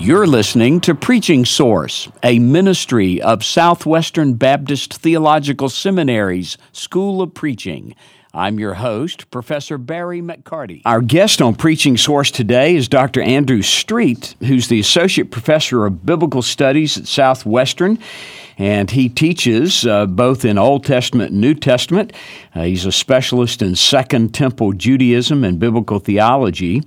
[0.00, 7.94] You're listening to Preaching Source, a ministry of Southwestern Baptist Theological Seminary's School of Preaching.
[8.32, 10.80] I'm your host, Professor Barry McCarty.
[10.86, 13.20] Our guest on Preaching Source today is Dr.
[13.20, 17.98] Andrew Streett, who's the Associate Professor of Biblical Studies at Southwestern
[18.60, 22.12] and he teaches uh, both in Old Testament and New Testament.
[22.54, 26.82] Uh, he's a specialist in Second Temple Judaism and biblical theology.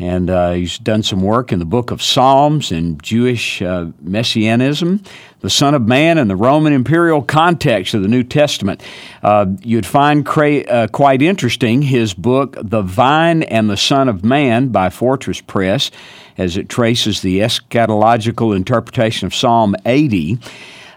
[0.00, 5.02] And uh, he's done some work in the book of Psalms and Jewish uh, messianism,
[5.40, 8.82] the Son of Man, and the Roman imperial context of the New Testament.
[9.22, 14.24] Uh, you'd find cra- uh, quite interesting his book, The Vine and the Son of
[14.24, 15.90] Man, by Fortress Press,
[16.38, 20.38] as it traces the eschatological interpretation of Psalm 80.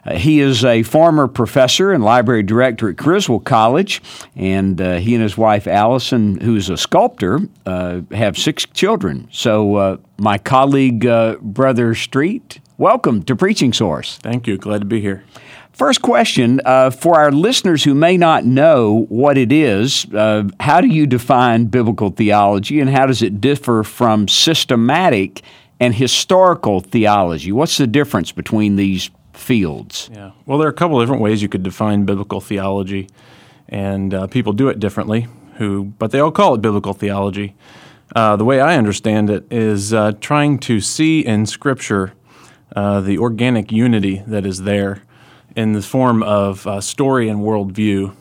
[0.05, 4.01] Uh, he is a former professor and library director at Criswell College,
[4.35, 9.27] and uh, he and his wife Allison, who's a sculptor, uh, have six children.
[9.31, 14.17] So, uh, my colleague, uh, Brother Streett, welcome to Preaching Source.
[14.17, 14.57] Thank you.
[14.57, 15.23] Glad to be here.
[15.71, 20.05] First question uh, for our listeners who may not know what it is,
[20.59, 25.41] how do you define biblical theology and how does it differ from systematic
[25.79, 27.51] and historical theology?
[27.51, 30.09] What's the difference between these fields?
[30.13, 30.31] Yeah.
[30.45, 33.09] Well, there are a couple different ways you could define biblical theology,
[33.67, 35.27] and uh, people do it differently.
[35.57, 37.55] Who, but they all call it biblical theology.
[38.15, 42.13] Uh, the way I understand it is uh, trying to see in Scripture
[42.75, 45.03] uh, the organic unity that is there
[45.55, 48.15] in the form of uh, story and worldview.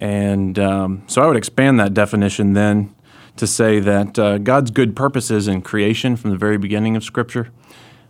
[0.00, 2.94] And um, so I would expand that definition then
[3.36, 7.50] to say that uh, God's good purposes in creation from the very beginning of Scripture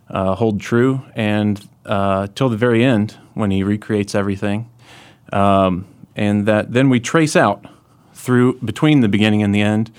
[0.09, 4.69] hold true, and uh, till the very end when He recreates everything,
[5.33, 7.65] um, and that then we trace out
[8.13, 9.91] through between the beginning and the end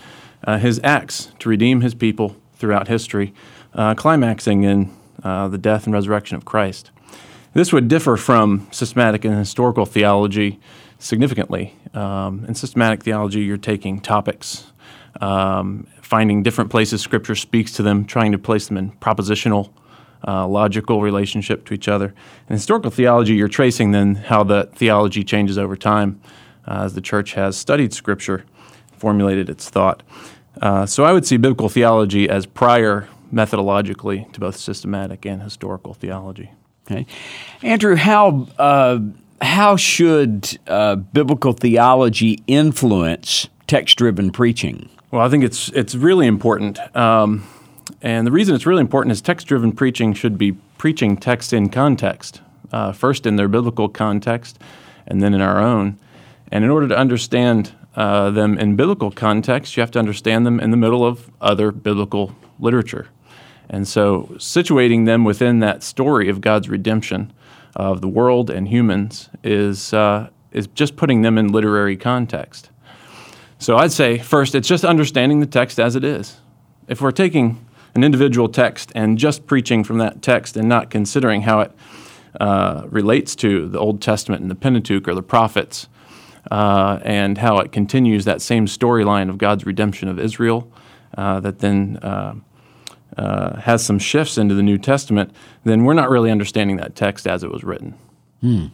[0.44, 3.34] uh, His acts to redeem His people throughout history,
[3.74, 4.90] uh, climaxing in
[5.22, 6.90] uh, the death and resurrection of Christ.
[7.54, 10.58] This would differ from systematic and historical theology
[10.98, 11.74] significantly.
[11.92, 14.72] Um, in systematic theology, you're taking topics,
[15.20, 19.70] um, finding different places Scripture speaks to them, trying to place them in propositional
[20.26, 22.14] uh, logical relationship to each other.
[22.48, 26.20] In historical theology, you're tracing then how the theology changes over time
[26.66, 28.44] uh, as the church has studied Scripture,
[28.96, 30.02] formulated its thought.
[30.60, 35.94] Uh, so I would see biblical theology as prior methodologically to both systematic and historical
[35.94, 36.52] theology.
[36.86, 37.06] Okay,
[37.62, 38.98] Andrew, how uh,
[39.40, 44.88] how should uh, biblical theology influence text-driven preaching?
[45.10, 46.78] Well, I think it's it's really important.
[46.96, 47.44] Um,
[48.02, 51.68] and the reason it's really important is text driven preaching should be preaching text in
[51.68, 52.42] context,
[52.72, 54.58] uh, first in their biblical context,
[55.06, 55.98] and then in our own.
[56.50, 60.58] And in order to understand uh, them in biblical context, you have to understand them
[60.58, 63.08] in the middle of other biblical literature.
[63.70, 67.32] And so, situating them within that story of God's redemption
[67.76, 72.70] of the world and humans is, uh, is just putting them in literary context.
[73.58, 76.38] So, I'd say first, it's just understanding the text as it is.
[76.88, 77.64] If we're taking
[77.94, 81.72] an individual text and just preaching from that text and not considering how it
[82.40, 85.88] uh, relates to the Old Testament and the Pentateuch or the prophets,
[86.50, 90.70] uh, and how it continues that same storyline of God's redemption of Israel
[91.16, 92.34] uh, that then uh,
[93.16, 97.26] uh, has some shifts into the New Testament, then we're not really understanding that text
[97.26, 97.94] as it was written.
[98.40, 98.66] Hmm.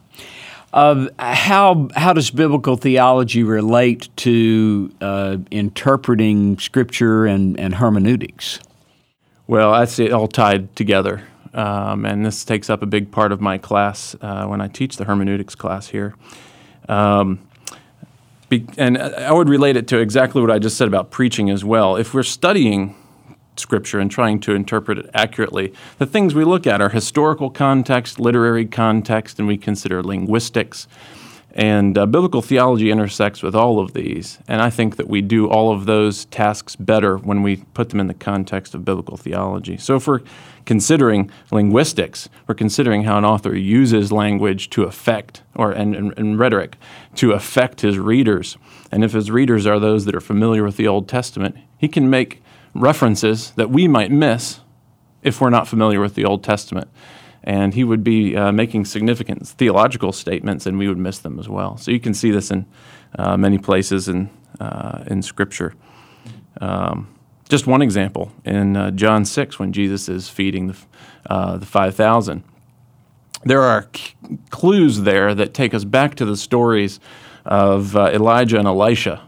[0.72, 8.60] Uh, how how does biblical theology relate to uh, interpreting scripture and, and hermeneutics?
[9.48, 11.22] Well, see it all tied together.
[11.54, 14.98] Um, and this takes up a big part of my class uh, when I teach
[14.98, 16.14] the hermeneutics class here.
[16.86, 17.40] Um,
[18.50, 21.64] be, and I would relate it to exactly what I just said about preaching as
[21.64, 21.96] well.
[21.96, 22.94] If we're studying
[23.56, 28.20] Scripture and trying to interpret it accurately, the things we look at are historical context,
[28.20, 30.86] literary context, and we consider linguistics.
[31.54, 34.38] And uh, biblical theology intersects with all of these.
[34.46, 38.00] And I think that we do all of those tasks better when we put them
[38.00, 39.76] in the context of biblical theology.
[39.78, 40.20] So if we're
[40.66, 46.38] considering linguistics, we're considering how an author uses language to affect, or and, and, and
[46.38, 46.76] rhetoric,
[47.16, 48.58] to affect his readers.
[48.92, 52.10] And if his readers are those that are familiar with the Old Testament, he can
[52.10, 52.42] make
[52.74, 54.60] references that we might miss
[55.22, 56.88] if we're not familiar with the Old Testament
[57.48, 61.48] and he would be uh, making significant theological statements, and we would miss them as
[61.48, 61.78] well.
[61.78, 62.66] So you can see this in
[63.18, 64.28] uh, many places in
[64.60, 65.72] uh, in Scripture.
[66.60, 67.08] Um,
[67.48, 70.76] just one example in uh, John six, when Jesus is feeding the
[71.30, 72.42] uh, the five thousand,
[73.44, 74.12] there are c-
[74.50, 77.00] clues there that take us back to the stories
[77.44, 79.22] of Elijah and Elisha,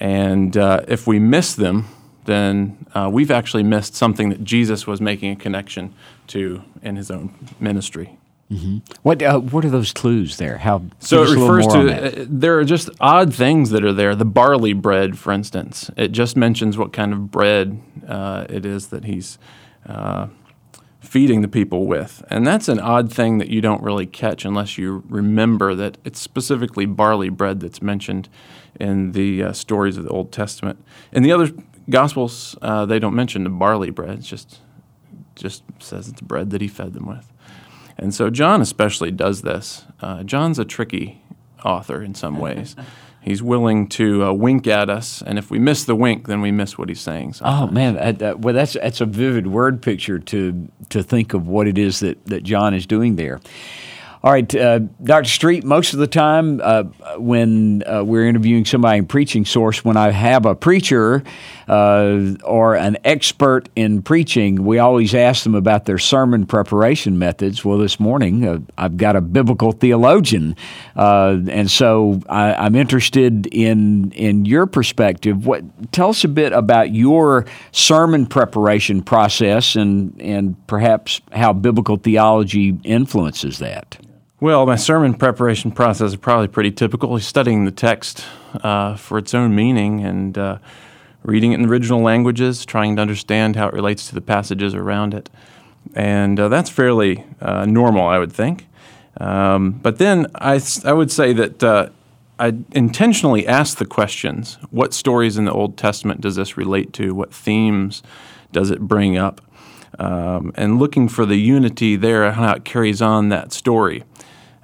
[0.00, 0.56] and
[0.88, 1.84] if we miss them,
[2.26, 5.94] then uh, we've actually missed something that Jesus was making a connection
[6.28, 8.18] to in his own ministry.
[8.50, 8.78] Mm-hmm.
[9.02, 10.58] What uh, what are those clues there?
[10.58, 14.14] How so it refers to uh, there are just odd things that are there.
[14.14, 18.88] The barley bread, for instance, it just mentions what kind of bread uh, it is
[18.88, 19.38] that he's
[19.84, 20.28] uh,
[21.00, 24.78] feeding the people with, and that's an odd thing that you don't really catch unless
[24.78, 28.28] you remember that it's specifically barley bread that's mentioned
[28.78, 30.84] in the uh, stories of the Old Testament.
[31.10, 31.50] In the other
[31.88, 34.18] Gospels, uh, they don't mention the barley bread.
[34.18, 34.60] It's just
[35.34, 37.30] just says it's bread that he fed them with.
[37.98, 39.84] And so John especially does this.
[40.00, 41.22] Uh, John's a tricky
[41.64, 42.74] author in some ways.
[43.26, 46.50] he's willing to uh, wink at us, and if we miss the wink, then we
[46.50, 47.34] miss what he's saying.
[47.34, 47.70] Sometimes.
[47.70, 51.66] Oh man, uh, well that's that's a vivid word picture to to think of what
[51.66, 53.40] it is that that John is doing there.
[54.26, 55.28] All right, uh, Dr.
[55.28, 56.82] Streett, most of the time uh,
[57.16, 61.22] when uh, we're interviewing somebody in Preaching Source, when I have a preacher
[61.68, 67.64] uh, or an expert in preaching, we always ask them about their sermon preparation methods.
[67.64, 70.56] Well, this morning uh, I've got a biblical theologian,
[70.96, 75.46] uh, and so I, am interested in, in your perspective.
[75.46, 81.96] What, tell us a bit about your sermon preparation process and, and perhaps how biblical
[81.96, 84.00] theology influences that.
[84.38, 87.18] Well, my sermon preparation process is probably pretty typical.
[87.20, 88.22] Studying the text
[88.62, 90.58] uh, for its own meaning and uh,
[91.22, 95.14] reading it in original languages, trying to understand how it relates to the passages around
[95.14, 95.30] it.
[95.94, 98.66] And uh, that's fairly uh, normal, I would think.
[99.18, 101.88] Um, but then I, I would say that uh,
[102.38, 107.14] I intentionally ask the questions what stories in the Old Testament does this relate to?
[107.14, 108.02] What themes
[108.52, 109.40] does it bring up?
[109.98, 114.04] Um, and looking for the unity there, how it carries on that story.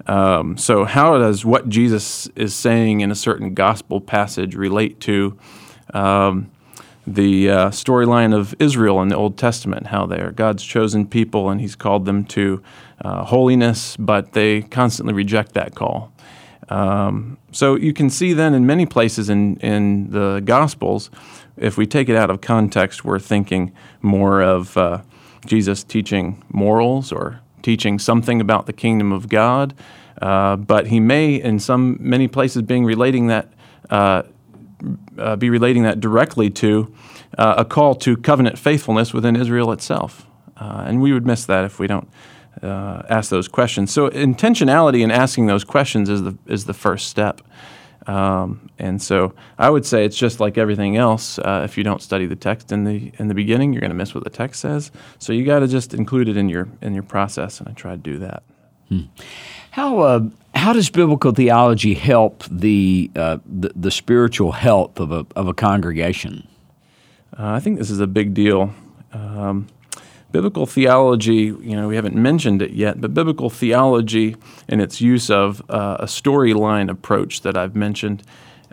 [0.07, 5.39] Um, so, how does what Jesus is saying in a certain gospel passage relate to
[5.95, 6.51] um,
[7.07, 9.89] the uh, storyline of Israel in the Old Testament?
[9.89, 12.63] How they are God's chosen people and He's called them to
[13.05, 16.13] uh, holiness, but they constantly reject that call.
[16.69, 21.11] Um, so, you can see then in many places in, in the Gospels,
[21.57, 25.03] if we take it out of context, we're thinking more of uh,
[25.47, 29.75] Jesus teaching morals or teaching something about the kingdom of God,
[30.21, 33.53] uh, but he may, in some many places, being relating that
[33.91, 34.23] uh,
[35.19, 36.93] uh, be relating that directly to
[37.39, 40.27] uh, a call to covenant faithfulness within Israel itself,
[40.57, 42.09] uh, and we would miss that if we don't
[42.63, 43.93] uh, ask those questions.
[43.93, 47.41] So intentionality in asking those questions is the is the first step.
[48.07, 51.39] Um, and so I would say it's just like everything else.
[51.39, 53.97] Uh, if you don't study the text in the in the beginning, you're going to
[53.97, 54.91] miss what the text says.
[55.19, 57.93] So you got to just include it in your in your process, and I try
[57.93, 58.43] to do that.
[58.89, 59.03] Hmm.
[59.71, 60.21] How uh,
[60.55, 65.55] how does biblical theology help the uh, the, the, spiritual health of a of a
[65.55, 66.47] congregation?
[67.39, 68.75] Uh, I think this is a big deal.
[69.13, 69.69] Um,
[70.33, 74.37] biblical theology, you know, we haven't mentioned it yet, but biblical theology
[74.69, 78.23] and its use of uh, a storyline approach that I've mentioned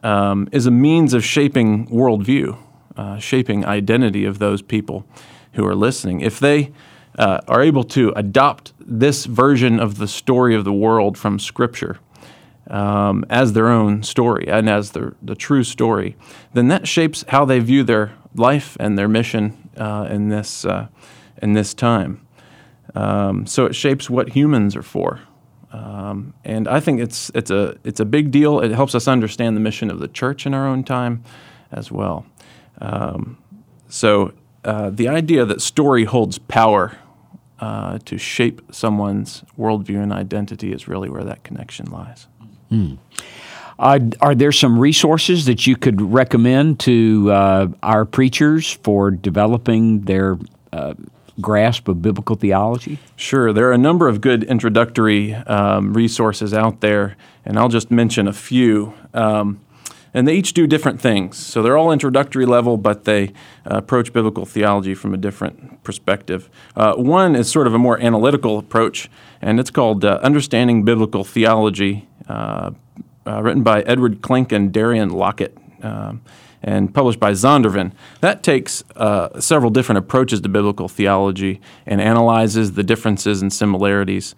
[0.01, 2.57] um, is a means of shaping worldview,
[2.95, 5.05] uh, shaping identity of those people
[5.53, 6.21] who are listening.
[6.21, 6.71] If they
[7.17, 11.99] uh, are able to adopt this version of the story of the world from Scripture
[12.69, 16.15] um, as their own story and as the, the true story,
[16.53, 20.87] then that shapes how they view their life and their mission uh, in this uh,
[21.41, 22.25] in this time.
[22.95, 25.21] Um, so it shapes what humans are for.
[25.71, 28.59] Um, and I think it's, it's, a, it's a big deal.
[28.59, 31.23] It helps us understand the mission of the church in our own time
[31.71, 32.25] as well.
[32.81, 33.37] Um,
[33.87, 34.33] so
[34.65, 36.97] uh, the idea that story holds power
[37.59, 42.27] uh, to shape someone's worldview and identity is really where that connection lies.
[42.71, 42.97] Mm.
[43.77, 50.01] Uh, are there some resources that you could recommend to uh, our preachers for developing
[50.01, 50.37] their
[50.73, 50.93] uh,
[51.41, 52.99] grasp of biblical theology?
[53.15, 53.53] Sure.
[53.53, 57.15] There are a number of good introductory um, resources out there,
[57.45, 58.93] and I'll just mention a few.
[59.13, 59.59] Um,
[60.13, 61.37] and they each do different things.
[61.37, 63.27] So they're all introductory level, but they
[63.69, 66.49] uh, approach biblical theology from a different perspective.
[66.75, 69.09] Uh, one is sort of a more analytical approach,
[69.41, 72.71] and it's called uh, Understanding Biblical Theology, uh,
[73.27, 75.55] uh, written by Edward Klink and Darian Lockett.
[75.83, 76.21] Um,
[76.61, 77.93] and published by Zondervan.
[78.21, 84.35] That takes uh, several different approaches to biblical theology and analyzes the differences and similarities.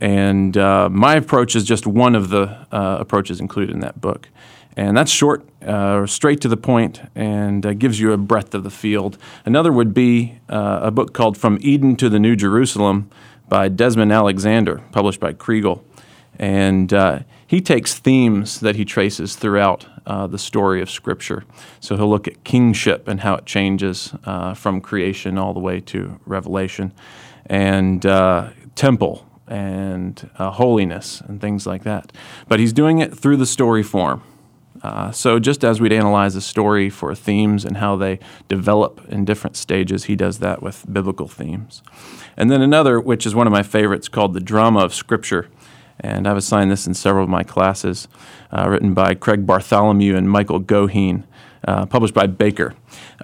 [0.00, 4.28] And uh, my approach is just one of the uh, approaches included in that book.
[4.76, 8.64] And that's short, uh, straight to the point, and uh, gives you a breadth of
[8.64, 9.18] the field.
[9.44, 13.08] Another would be uh, a book called From Eden to the New Jerusalem
[13.48, 15.82] by Desmond Alexander, published by Kregel.
[16.40, 16.92] And
[17.46, 21.44] he takes themes that he traces throughout uh, the story of Scripture.
[21.80, 25.80] So he'll look at kingship and how it changes uh, from creation all the way
[25.80, 26.92] to Revelation,
[27.46, 32.12] and uh, temple and uh, holiness and things like that.
[32.48, 34.22] But he's doing it through the story form.
[34.82, 39.24] Uh, so just as we'd analyze a story for themes and how they develop in
[39.24, 41.82] different stages, he does that with biblical themes.
[42.36, 45.48] And then another, which is one of my favorites, called the drama of Scripture.
[46.04, 48.08] And I've assigned this in several of my classes,
[48.52, 51.24] uh, written by Craig Bartholomew and Michael Goheen.
[51.66, 52.74] Uh, published by Baker.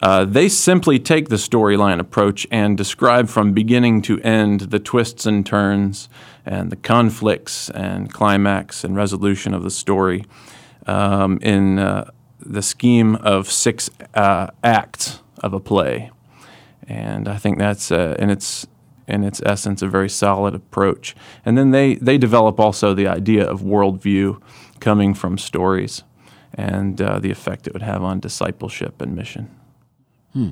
[0.01, 5.27] Uh, they simply take the storyline approach and describe from beginning to end the twists
[5.27, 6.09] and turns
[6.47, 10.25] and the conflicts and climax and resolution of the story
[10.87, 16.11] um, in uh, the scheme of six uh, acts of a play.
[16.89, 18.67] And I think that's uh, in its
[19.11, 21.15] in its essence a very solid approach.
[21.45, 24.41] And then they they develop also the idea of worldview
[24.81, 26.03] coming from stories
[26.55, 29.49] and uh, the effect it would have on discipleship and mission.
[30.33, 30.51] Hmm.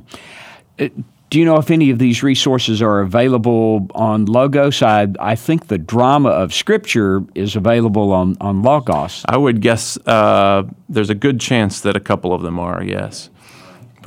[0.76, 0.92] It,
[1.30, 4.80] do you know if any of these resources are available on Logos?
[4.80, 9.24] I, I think the drama of Scripture is available on, on Logos.
[9.28, 13.28] I would guess uh, there's a good chance that a couple of them are, yes.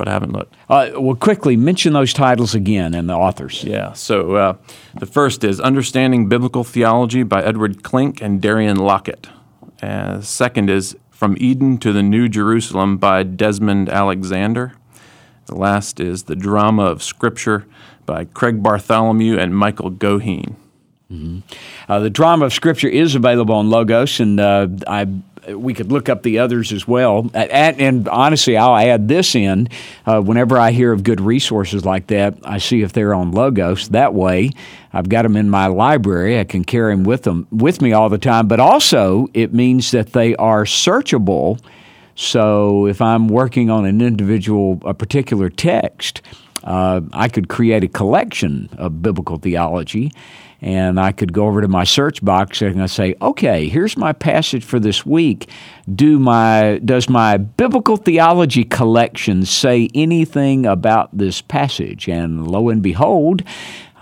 [0.02, 0.56] But I haven't looked.
[0.68, 3.62] Uh, well, quickly mention those titles again and the authors.
[3.62, 4.56] Yeah, so uh,
[4.98, 9.28] the first is Understanding Biblical Theology by Edward Klink and Darian Lockett.
[9.80, 14.72] Uh, second is From Eden to the New Jerusalem by Desmond Alexander.
[15.46, 17.64] The last is The Drama of Scripture
[18.04, 20.56] by Craig Bartholomew and Michael Goheen.
[21.12, 21.38] Mm-hmm.
[21.88, 25.06] Uh, the Drama of Scripture is available on Logos, and uh, I
[25.48, 27.30] we could look up the others as well.
[27.34, 29.68] And, and honestly, I'll add this in.
[30.06, 33.88] Uh, whenever I hear of good resources like that, I see if they're on Logos.
[33.88, 34.50] That way,
[34.92, 36.38] I've got them in my library.
[36.38, 38.48] I can carry them with them with me all the time.
[38.48, 41.60] But also, it means that they are searchable
[42.14, 46.22] so if I'm working on an individual, a particular text,
[46.64, 50.12] uh, I could create a collection of biblical theology
[50.62, 54.12] and I could go over to my search box and I say, okay, here's my
[54.12, 55.50] passage for this week.
[55.92, 62.08] Do my does my biblical theology collection say anything about this passage?
[62.08, 63.42] And lo and behold,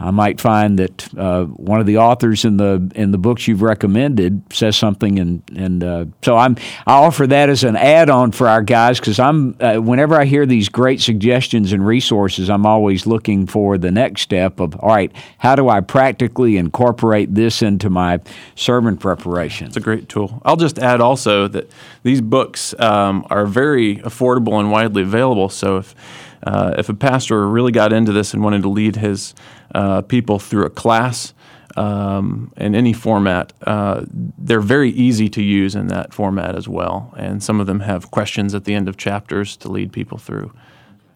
[0.00, 3.60] I might find that uh, one of the authors in the in the books you've
[3.60, 8.48] recommended says something, and and uh, so I'm I offer that as an add-on for
[8.48, 13.06] our guys because I'm uh, whenever I hear these great suggestions and resources, I'm always
[13.06, 17.90] looking for the next step of all right, how do I practically incorporate this into
[17.90, 18.20] my
[18.54, 19.66] sermon preparation?
[19.66, 20.40] It's a great tool.
[20.46, 21.70] I'll just add also that
[22.04, 25.50] these books um, are very affordable and widely available.
[25.50, 25.94] So if
[26.42, 29.34] uh, if a pastor really got into this and wanted to lead his
[29.74, 31.34] uh, people through a class
[31.76, 37.14] um, in any format, uh, they're very easy to use in that format as well.
[37.16, 40.52] And some of them have questions at the end of chapters to lead people through.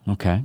[0.09, 0.43] Okay.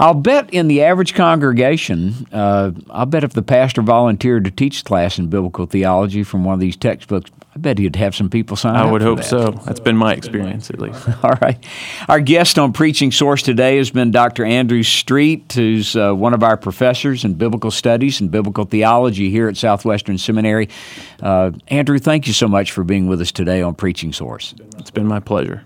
[0.00, 4.82] I'll bet in the average congregation, uh, I'll bet if the pastor volunteered to teach
[4.82, 8.56] class in biblical theology from one of these textbooks, I bet he'd have some people
[8.56, 8.86] sign I up.
[8.86, 9.24] I would hope that.
[9.24, 9.50] so.
[9.66, 11.06] That's been my experience, at least.
[11.22, 11.62] All right.
[12.08, 14.44] Our guest on Preaching Source today has been Dr.
[14.44, 19.48] Andrew Streett, who's uh, one of our professors in biblical studies and biblical theology here
[19.48, 20.70] at Southwestern Seminary.
[21.20, 24.54] Uh, Andrew, thank you so much for being with us today on Preaching Source.
[24.78, 25.64] It's been my pleasure.